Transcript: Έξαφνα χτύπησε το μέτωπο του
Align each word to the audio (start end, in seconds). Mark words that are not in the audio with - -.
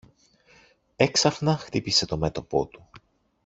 Έξαφνα 0.95 1.57
χτύπησε 1.57 2.05
το 2.05 2.17
μέτωπο 2.17 2.65
του 2.65 2.89